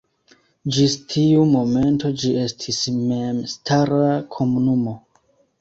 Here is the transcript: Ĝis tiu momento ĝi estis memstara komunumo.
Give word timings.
Ĝis 0.77 0.95
tiu 1.11 1.43
momento 1.49 2.11
ĝi 2.23 2.33
estis 2.45 2.81
memstara 3.11 4.11
komunumo. 4.39 4.99